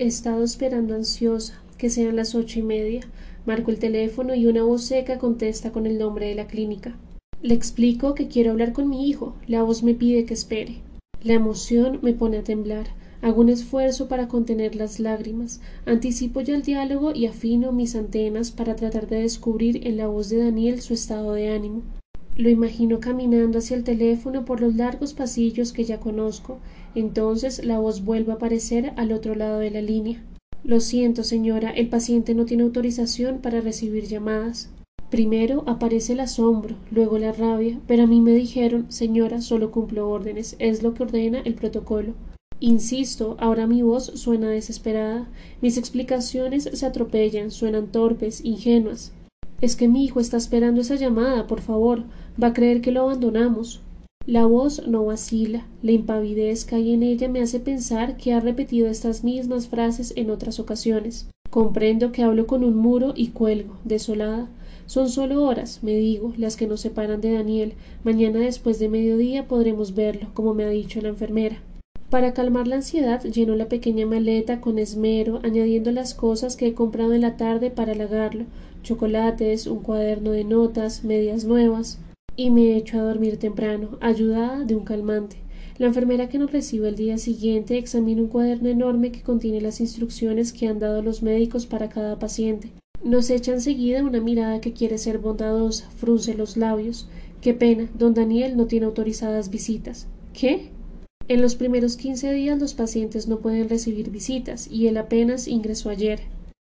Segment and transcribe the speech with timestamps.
[0.00, 3.00] He estado esperando ansiosa que sean las ocho y media.
[3.46, 6.96] Marco el teléfono y una voz seca contesta con el nombre de la clínica.
[7.42, 9.34] Le explico que quiero hablar con mi hijo.
[9.48, 10.82] La voz me pide que espere.
[11.24, 12.86] La emoción me pone a temblar.
[13.22, 18.52] Hago un esfuerzo para contener las lágrimas, anticipo ya el diálogo y afino mis antenas
[18.52, 21.82] para tratar de descubrir en la voz de Daniel su estado de ánimo.
[22.38, 26.60] Lo imagino caminando hacia el teléfono por los largos pasillos que ya conozco.
[26.94, 30.22] Entonces la voz vuelve a aparecer al otro lado de la línea.
[30.62, 34.70] Lo siento, señora, el paciente no tiene autorización para recibir llamadas.
[35.10, 40.08] Primero aparece el asombro, luego la rabia, pero a mí me dijeron, señora, solo cumplo
[40.08, 42.14] órdenes, es lo que ordena el protocolo.
[42.60, 45.28] Insisto, ahora mi voz suena desesperada,
[45.60, 49.12] mis explicaciones se atropellan, suenan torpes, ingenuas.
[49.60, 52.04] Es que mi hijo está esperando esa llamada, por favor.
[52.40, 53.80] Va a creer que lo abandonamos.
[54.24, 58.40] La voz no vacila, la impavidez que hay en ella me hace pensar que ha
[58.40, 61.28] repetido estas mismas frases en otras ocasiones.
[61.50, 64.48] Comprendo que hablo con un muro y cuelgo, desolada.
[64.86, 67.72] Son solo horas, me digo, las que nos separan de Daniel.
[68.04, 71.62] Mañana después de mediodía podremos verlo, como me ha dicho la enfermera.
[72.10, 76.74] Para calmar la ansiedad lleno la pequeña maleta con esmero, añadiendo las cosas que he
[76.74, 78.44] comprado en la tarde para halagarlo
[78.88, 81.98] chocolates, un cuaderno de notas, medias nuevas,
[82.36, 85.36] y me echo a dormir temprano, ayudada de un calmante.
[85.76, 89.80] La enfermera que nos recibe el día siguiente examina un cuaderno enorme que contiene las
[89.80, 92.70] instrucciones que han dado los médicos para cada paciente.
[93.04, 97.08] Nos echa enseguida una mirada que quiere ser bondadosa, frunce los labios.
[97.42, 100.06] Qué pena, don Daniel no tiene autorizadas visitas.
[100.32, 100.70] ¿Qué?
[101.28, 105.90] En los primeros quince días los pacientes no pueden recibir visitas y él apenas ingresó
[105.90, 106.20] ayer.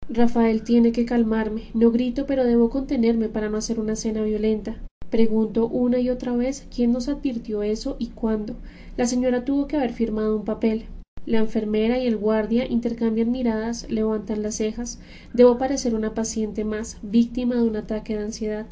[0.08, 1.70] Rafael tiene que calmarme.
[1.72, 4.76] No grito, pero debo contenerme para no hacer una escena violenta.
[5.10, 8.56] Pregunto una y otra vez quién nos advirtió eso y cuándo.
[8.96, 10.86] La señora tuvo que haber firmado un papel.
[11.24, 15.00] La enfermera y el guardia intercambian miradas, levantan las cejas.
[15.32, 18.66] Debo parecer una paciente más, víctima de un ataque de ansiedad.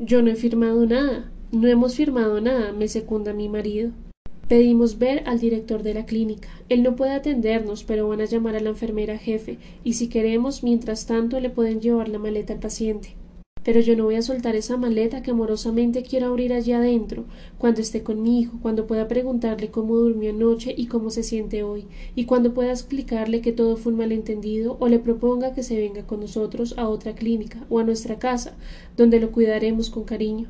[0.00, 1.30] Yo no he firmado nada.
[1.52, 3.92] No hemos firmado nada, me secunda mi marido.
[4.48, 6.48] Pedimos ver al director de la clínica.
[6.68, 10.62] Él no puede atendernos, pero van a llamar a la enfermera jefe, y si queremos,
[10.62, 13.16] mientras tanto, le pueden llevar la maleta al paciente.
[13.64, 17.24] Pero yo no voy a soltar esa maleta que amorosamente quiero abrir allá adentro,
[17.58, 21.62] cuando esté con mi hijo, cuando pueda preguntarle cómo durmió anoche y cómo se siente
[21.62, 21.86] hoy,
[22.16, 26.06] y cuando pueda explicarle que todo fue un malentendido, o le proponga que se venga
[26.06, 28.56] con nosotros a otra clínica o a nuestra casa,
[28.96, 30.48] donde lo cuidaremos con cariño.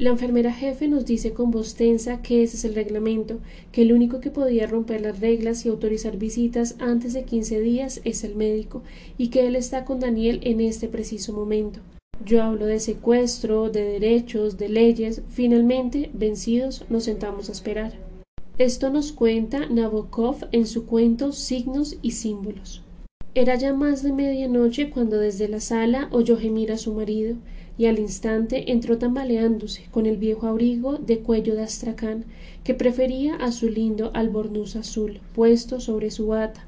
[0.00, 3.38] La enfermera jefe nos dice con voz tensa que ese es el reglamento,
[3.70, 8.00] que el único que podía romper las reglas y autorizar visitas antes de quince días
[8.06, 8.82] es el médico,
[9.18, 11.80] y que él está con Daniel en este preciso momento.
[12.24, 15.20] Yo hablo de secuestro, de derechos, de leyes.
[15.28, 17.92] Finalmente, vencidos, nos sentamos a esperar.
[18.56, 22.82] Esto nos cuenta Nabokov en su cuento Signos y Símbolos.
[23.34, 27.36] Era ya más de medianoche cuando desde la sala oyó gemir a su marido
[27.78, 32.24] y al instante entró tambaleándose con el viejo abrigo de cuello de astracán
[32.64, 36.66] que prefería a su lindo albornoz azul puesto sobre su bata.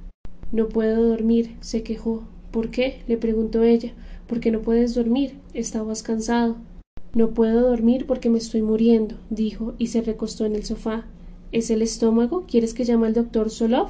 [0.53, 2.23] No puedo dormir, se quejó.
[2.53, 3.00] ¿Por qué?
[3.09, 3.93] le preguntó ella.
[4.29, 5.34] ¿Por qué no puedes dormir?
[5.55, 6.56] Estabas cansado.
[7.12, 11.06] No puedo dormir porque me estoy muriendo, dijo, y se recostó en el sofá.
[11.50, 12.44] ¿Es el estómago?
[12.47, 13.89] ¿Quieres que llame al doctor Solov?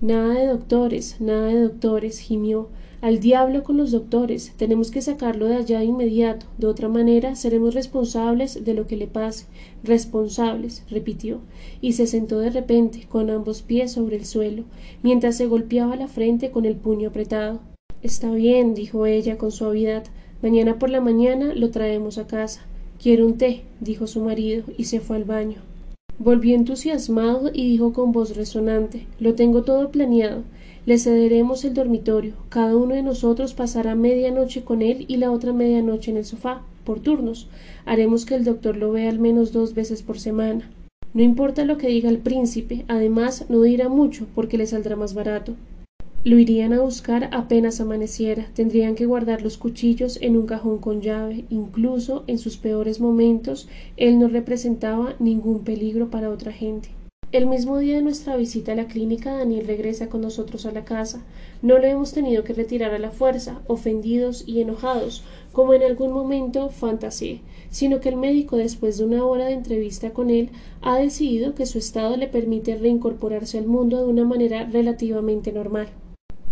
[0.00, 2.68] Nada de doctores, nada de doctores, gimió.
[3.02, 4.54] Al diablo con los doctores.
[4.56, 6.46] Tenemos que sacarlo de allá de inmediato.
[6.56, 9.44] De otra manera seremos responsables de lo que le pase.
[9.84, 11.40] Responsables, repitió,
[11.82, 14.64] y se sentó de repente, con ambos pies sobre el suelo,
[15.02, 17.60] mientras se golpeaba la frente con el puño apretado.
[18.02, 20.04] Está bien, dijo ella con suavidad.
[20.42, 22.62] Mañana por la mañana lo traemos a casa.
[23.02, 25.69] Quiero un té, dijo su marido, y se fue al baño.
[26.22, 30.42] Volvió entusiasmado y dijo con voz resonante Lo tengo todo planeado.
[30.84, 32.34] Le cederemos el dormitorio.
[32.50, 36.18] Cada uno de nosotros pasará media noche con él y la otra media noche en
[36.18, 37.48] el sofá, por turnos.
[37.86, 40.70] Haremos que el doctor lo vea al menos dos veces por semana.
[41.14, 45.14] No importa lo que diga el príncipe, además no dirá mucho porque le saldrá más
[45.14, 45.54] barato.
[46.22, 51.00] Lo irían a buscar apenas amaneciera, tendrían que guardar los cuchillos en un cajón con
[51.00, 56.90] llave, incluso en sus peores momentos él no representaba ningún peligro para otra gente.
[57.32, 60.84] El mismo día de nuestra visita a la clínica, Daniel regresa con nosotros a la
[60.84, 61.24] casa.
[61.62, 66.12] No lo hemos tenido que retirar a la fuerza, ofendidos y enojados, como en algún
[66.12, 67.40] momento fantaseé,
[67.70, 70.50] sino que el médico, después de una hora de entrevista con él,
[70.82, 75.88] ha decidido que su estado le permite reincorporarse al mundo de una manera relativamente normal.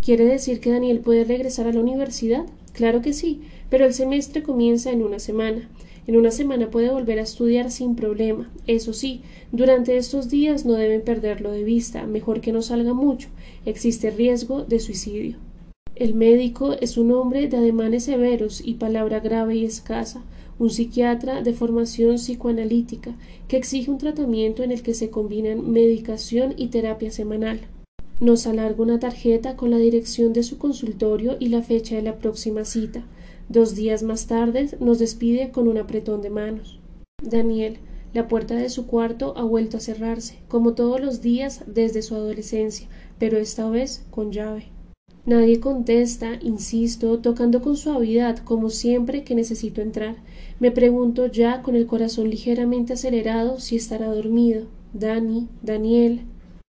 [0.05, 2.47] ¿Quiere decir que Daniel puede regresar a la universidad?
[2.73, 5.69] Claro que sí, pero el semestre comienza en una semana.
[6.07, 8.51] En una semana puede volver a estudiar sin problema.
[8.67, 9.21] Eso sí,
[9.53, 13.29] durante estos días no deben perderlo de vista, mejor que no salga mucho.
[13.67, 15.37] Existe riesgo de suicidio.
[15.95, 20.23] El médico es un hombre de ademanes severos y palabra grave y escasa,
[20.59, 23.15] un psiquiatra de formación psicoanalítica
[23.49, 27.61] que exige un tratamiento en el que se combinan medicación y terapia semanal.
[28.21, 32.19] Nos alarga una tarjeta con la dirección de su consultorio y la fecha de la
[32.19, 33.05] próxima cita.
[33.49, 36.81] Dos días más tarde nos despide con un apretón de manos.
[37.23, 37.79] Daniel,
[38.13, 42.17] la puerta de su cuarto ha vuelto a cerrarse, como todos los días desde su
[42.17, 42.89] adolescencia,
[43.21, 44.65] pero esta vez con llave.
[45.25, 50.17] Nadie contesta, insisto, tocando con suavidad, como siempre que necesito entrar.
[50.59, 54.67] Me pregunto ya, con el corazón ligeramente acelerado, si estará dormido.
[54.93, 56.23] Dani, Daniel.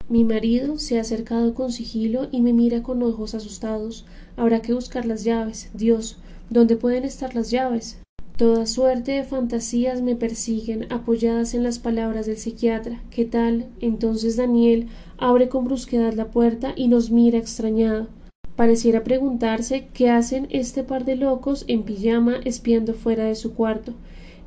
[0.10, 4.06] Mi marido se ha acercado con sigilo y me mira con ojos asustados.
[4.36, 5.70] Habrá que buscar las llaves.
[5.74, 6.18] Dios,
[6.50, 8.00] ¿dónde pueden estar las llaves?
[8.38, 13.02] Toda suerte de fantasías me persiguen, apoyadas en las palabras del psiquiatra.
[13.12, 13.68] ¿Qué tal?
[13.80, 18.08] Entonces Daniel abre con brusquedad la puerta y nos mira extrañado.
[18.56, 23.94] Pareciera preguntarse qué hacen este par de locos en pijama espiando fuera de su cuarto.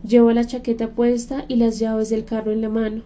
[0.07, 3.03] Lleva la chaqueta puesta y las llaves del carro en la mano.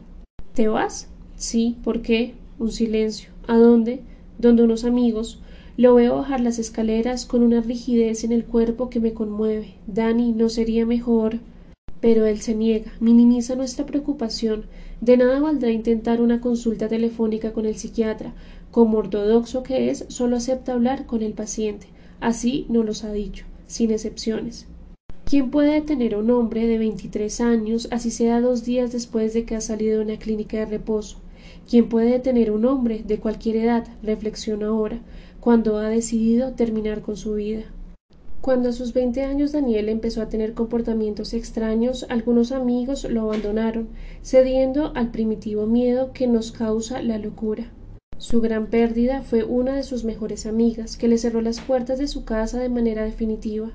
[0.55, 1.09] ¿Te vas?
[1.37, 2.35] Sí, ¿por qué?
[2.61, 3.31] Un silencio.
[3.49, 4.03] ¿A dónde?
[4.39, 5.41] Donde unos amigos.
[5.79, 9.77] Lo veo bajar las escaleras con una rigidez en el cuerpo que me conmueve.
[9.87, 11.39] Dani, ¿no sería mejor?
[12.03, 14.67] Pero él se niega, minimiza nuestra preocupación.
[15.01, 18.35] De nada valdrá intentar una consulta telefónica con el psiquiatra.
[18.71, 21.87] Como ortodoxo que es, solo acepta hablar con el paciente.
[22.21, 24.67] Así nos los ha dicho, sin excepciones.
[25.25, 29.47] ¿Quién puede detener a un hombre de veintitrés años, así sea dos días después de
[29.47, 31.17] que ha salido de una clínica de reposo?
[31.69, 35.01] ¿Quién puede detener un hombre de cualquier edad, reflexiona ahora,
[35.41, 37.65] cuando ha decidido terminar con su vida?
[38.41, 43.89] Cuando a sus veinte años Daniel empezó a tener comportamientos extraños, algunos amigos lo abandonaron,
[44.23, 47.71] cediendo al primitivo miedo que nos causa la locura.
[48.17, 52.09] Su gran pérdida fue una de sus mejores amigas, que le cerró las puertas de
[52.09, 53.73] su casa de manera definitiva.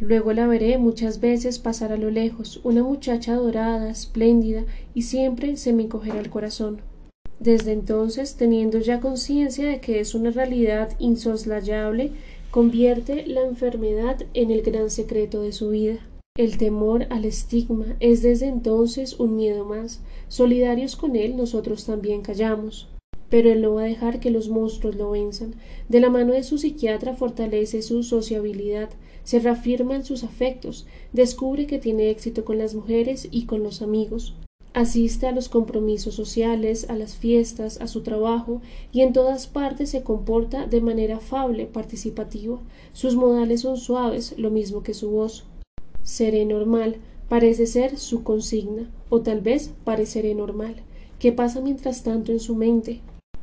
[0.00, 5.56] Luego la veré muchas veces pasar a lo lejos, una muchacha dorada, espléndida, y siempre
[5.56, 6.80] se me encogerá el corazón.
[7.40, 12.12] Desde entonces, teniendo ya conciencia de que es una realidad insoslayable,
[12.50, 16.06] convierte la enfermedad en el gran secreto de su vida.
[16.36, 20.00] El temor al estigma es desde entonces un miedo más.
[20.28, 22.88] Solidarios con él, nosotros también callamos
[23.30, 25.54] pero él no va a dejar que los monstruos lo venzan.
[25.88, 28.90] De la mano de su psiquiatra fortalece su sociabilidad,
[29.22, 33.80] se reafirma en sus afectos, descubre que tiene éxito con las mujeres y con los
[33.80, 34.34] amigos.
[34.72, 38.62] Asiste a los compromisos sociales, a las fiestas, a su trabajo,
[38.92, 42.60] y en todas partes se comporta de manera afable, participativa.
[42.92, 45.44] Sus modales son suaves, lo mismo que su voz.
[46.04, 50.76] Seré normal, parece ser su consigna, o tal vez pareceré normal.
[51.18, 53.00] ¿Qué pasa mientras tanto en su mente?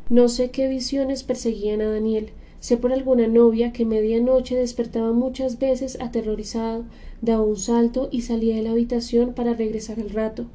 [0.10, 2.30] No sé qué visiones perseguían a Daniel.
[2.62, 6.86] Sé por alguna novia que media noche despertaba muchas veces aterrorizado,
[7.22, 10.46] daba un salto y salía de la habitación para regresar al rato.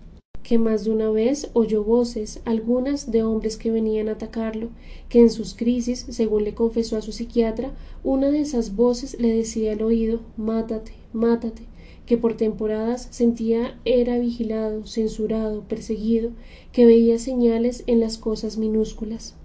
[0.43, 4.71] Que más de una vez oyó voces, algunas de hombres que venían a atacarlo,
[5.09, 7.73] que en sus crisis, según le confesó a su psiquiatra,
[8.03, 11.63] una de esas voces le decía al oído Mátate, mátate,
[12.07, 16.31] que por temporadas sentía era vigilado, censurado, perseguido,
[16.73, 19.37] que veía señales en las cosas minúsculas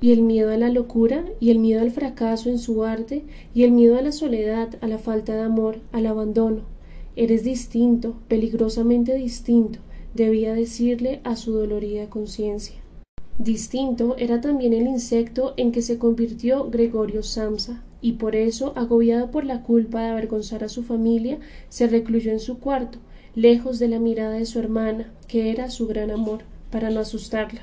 [0.00, 3.24] y el miedo a la locura y el miedo al fracaso en su arte
[3.54, 6.62] y el miedo a la soledad, a la falta de amor, al abandono.
[7.16, 9.78] Eres distinto, peligrosamente distinto,
[10.16, 12.76] debía decirle a su dolorida conciencia.
[13.38, 19.30] Distinto era también el insecto en que se convirtió Gregorio Samsa, y por eso, agobiado
[19.30, 22.98] por la culpa de avergonzar a su familia, se recluyó en su cuarto,
[23.34, 27.62] lejos de la mirada de su hermana, que era su gran amor, para no asustarla.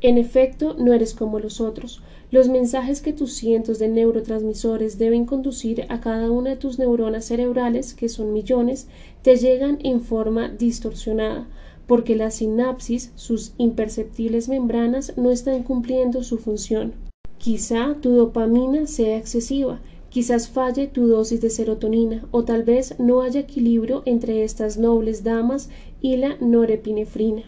[0.00, 2.02] En efecto, no eres como los otros.
[2.32, 7.26] Los mensajes que tus cientos de neurotransmisores deben conducir a cada una de tus neuronas
[7.26, 8.88] cerebrales, que son millones,
[9.22, 11.46] te llegan en forma distorsionada,
[11.86, 16.92] porque la sinapsis, sus imperceptibles membranas, no están cumpliendo su función.
[17.38, 23.22] Quizá tu dopamina sea excesiva, quizás falle tu dosis de serotonina, o tal vez no
[23.22, 25.68] haya equilibrio entre estas nobles damas
[26.00, 27.42] y la norepinefrina.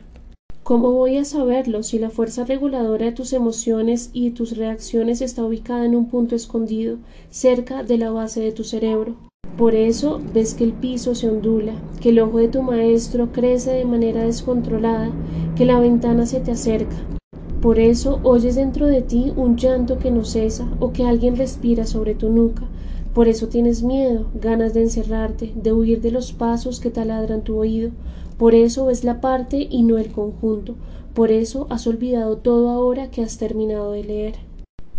[0.64, 5.44] ¿Cómo voy a saberlo si la fuerza reguladora de tus emociones y tus reacciones está
[5.44, 6.96] ubicada en un punto escondido,
[7.28, 9.14] cerca de la base de tu cerebro?
[9.56, 13.70] Por eso ves que el piso se ondula, que el ojo de tu maestro crece
[13.70, 15.12] de manera descontrolada,
[15.54, 16.96] que la ventana se te acerca.
[17.62, 21.86] Por eso oyes dentro de ti un llanto que no cesa o que alguien respira
[21.86, 22.64] sobre tu nuca.
[23.14, 27.56] Por eso tienes miedo, ganas de encerrarte, de huir de los pasos que taladran tu
[27.56, 27.92] oído.
[28.36, 30.74] Por eso ves la parte y no el conjunto.
[31.14, 34.34] Por eso has olvidado todo ahora que has terminado de leer.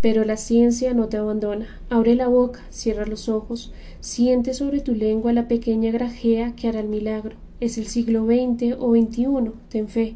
[0.00, 1.80] Pero la ciencia no te abandona.
[1.90, 6.80] Abre la boca, cierra los ojos, siente sobre tu lengua la pequeña grajea que hará
[6.80, 7.36] el milagro.
[7.60, 10.14] Es el siglo XX o XXI, ten fe.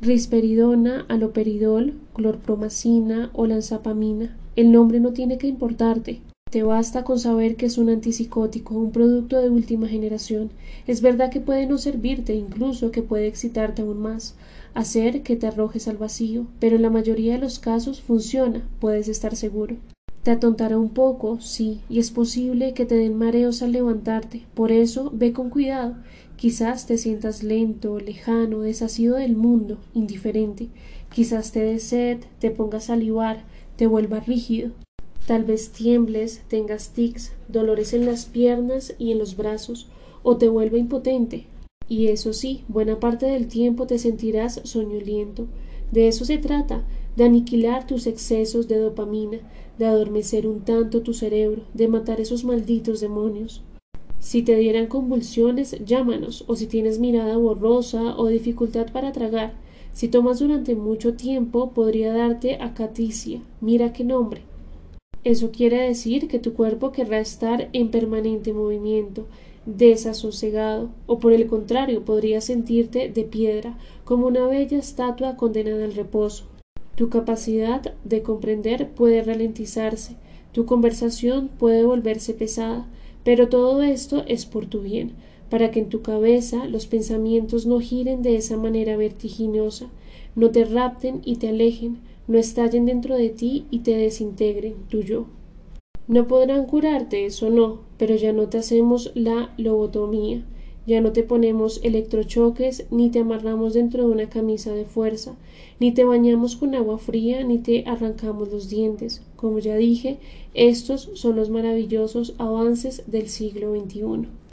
[0.00, 4.36] Risperidona, aloperidol, clorpromacina o lanzapamina.
[4.56, 6.20] El nombre no tiene que importarte.
[6.50, 10.50] Te basta con saber que es un antipsicótico, un producto de última generación.
[10.86, 14.34] Es verdad que puede no servirte, incluso que puede excitarte aún más,
[14.74, 19.08] hacer que te arrojes al vacío, pero en la mayoría de los casos funciona, puedes
[19.08, 19.76] estar seguro.
[20.22, 24.42] Te atontará un poco, sí, y es posible que te den mareos al levantarte.
[24.54, 25.94] Por eso ve con cuidado.
[26.36, 30.68] Quizás te sientas lento, lejano, desasido del mundo, indiferente.
[31.12, 33.44] Quizás te dé sed, te pongas a salivar,
[33.76, 34.72] te vuelva rígido.
[35.26, 39.88] Tal vez tiembles, tengas tics, dolores en las piernas y en los brazos,
[40.22, 41.46] o te vuelva impotente.
[41.88, 45.46] Y eso sí, buena parte del tiempo te sentirás soñoliento.
[45.90, 46.84] De eso se trata,
[47.16, 49.38] de aniquilar tus excesos de dopamina,
[49.78, 53.62] de adormecer un tanto tu cerebro, de matar esos malditos demonios.
[54.20, 59.54] Si te dieran convulsiones, llámanos, o si tienes mirada borrosa o dificultad para tragar,
[59.92, 63.40] si tomas durante mucho tiempo, podría darte acaticia.
[63.60, 64.42] Mira qué nombre.
[65.24, 69.26] Eso quiere decir que tu cuerpo querrá estar en permanente movimiento,
[69.76, 75.94] desasosegado, o por el contrario podría sentirte de piedra, como una bella estatua condenada al
[75.94, 76.44] reposo.
[76.96, 80.16] Tu capacidad de comprender puede ralentizarse,
[80.52, 82.86] tu conversación puede volverse pesada,
[83.24, 85.12] pero todo esto es por tu bien,
[85.50, 89.88] para que en tu cabeza los pensamientos no giren de esa manera vertiginosa,
[90.34, 95.02] no te rapten y te alejen, no estallen dentro de ti y te desintegren tu
[95.02, 95.26] yo.
[96.08, 100.42] No podrán curarte, eso no, pero ya no te hacemos la lobotomía,
[100.86, 105.36] ya no te ponemos electrochoques, ni te amarramos dentro de una camisa de fuerza,
[105.78, 109.20] ni te bañamos con agua fría, ni te arrancamos los dientes.
[109.36, 110.16] Como ya dije,
[110.54, 114.28] estos son los maravillosos avances del siglo XXI.